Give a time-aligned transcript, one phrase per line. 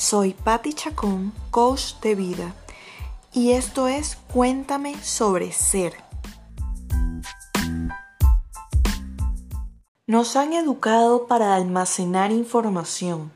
[0.00, 2.54] Soy Patti Chacón, coach de vida,
[3.34, 5.94] y esto es Cuéntame sobre ser.
[10.06, 13.30] Nos han educado para almacenar información,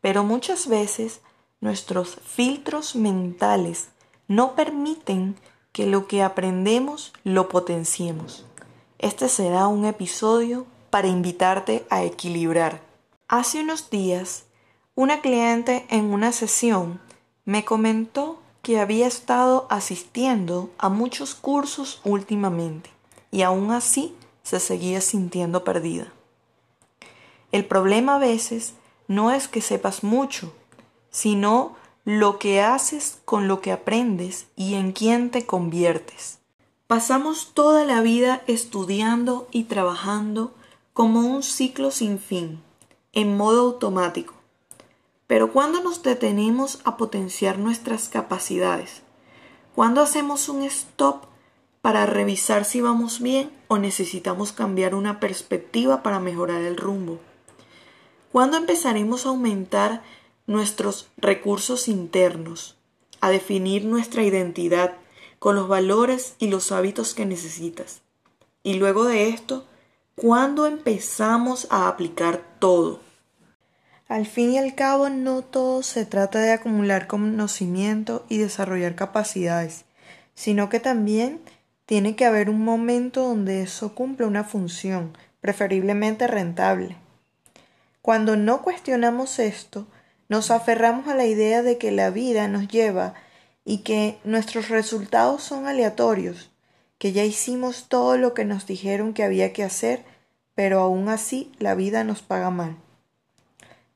[0.00, 1.20] pero muchas veces
[1.60, 3.90] nuestros filtros mentales
[4.26, 5.36] no permiten
[5.70, 8.44] que lo que aprendemos lo potenciemos.
[8.98, 12.80] Este será un episodio para invitarte a equilibrar.
[13.28, 14.46] Hace unos días,
[15.00, 17.00] una cliente en una sesión
[17.46, 22.90] me comentó que había estado asistiendo a muchos cursos últimamente
[23.30, 26.12] y aún así se seguía sintiendo perdida.
[27.50, 28.74] El problema a veces
[29.08, 30.52] no es que sepas mucho,
[31.08, 36.40] sino lo que haces con lo que aprendes y en quién te conviertes.
[36.86, 40.52] Pasamos toda la vida estudiando y trabajando
[40.92, 42.60] como un ciclo sin fin,
[43.14, 44.39] en modo automático.
[45.30, 49.02] Pero cuando nos detenemos a potenciar nuestras capacidades,
[49.76, 51.22] cuando hacemos un stop
[51.82, 57.20] para revisar si vamos bien o necesitamos cambiar una perspectiva para mejorar el rumbo,
[58.32, 60.02] cuando empezaremos a aumentar
[60.48, 62.74] nuestros recursos internos,
[63.20, 64.96] a definir nuestra identidad
[65.38, 68.02] con los valores y los hábitos que necesitas.
[68.64, 69.64] Y luego de esto,
[70.16, 72.98] ¿cuándo empezamos a aplicar todo?
[74.20, 79.86] Al fin y al cabo, no todo se trata de acumular conocimiento y desarrollar capacidades,
[80.34, 81.40] sino que también
[81.86, 86.98] tiene que haber un momento donde eso cumple una función, preferiblemente rentable.
[88.02, 89.86] Cuando no cuestionamos esto,
[90.28, 93.14] nos aferramos a la idea de que la vida nos lleva
[93.64, 96.50] y que nuestros resultados son aleatorios,
[96.98, 100.04] que ya hicimos todo lo que nos dijeron que había que hacer,
[100.54, 102.76] pero aún así la vida nos paga mal.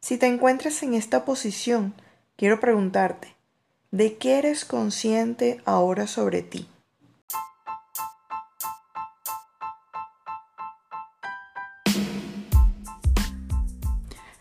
[0.05, 1.95] Si te encuentras en esta posición,
[2.37, 3.35] quiero preguntarte,
[3.91, 6.69] ¿de qué eres consciente ahora sobre ti?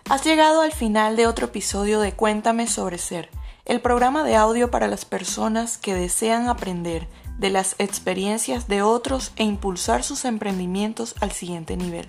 [0.10, 3.30] Has llegado al final de otro episodio de Cuéntame sobre Ser,
[3.64, 7.08] el programa de audio para las personas que desean aprender
[7.38, 12.08] de las experiencias de otros e impulsar sus emprendimientos al siguiente nivel.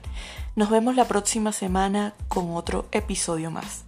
[0.57, 3.85] Nos vemos la próxima semana con otro episodio más.